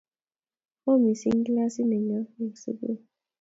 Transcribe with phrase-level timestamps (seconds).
[0.87, 2.97] oo mising kilasit nenyoo eng sukul